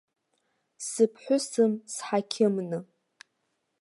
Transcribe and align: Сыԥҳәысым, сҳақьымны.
Сыԥҳәысым, 0.87 1.71
сҳақьымны. 1.93 2.79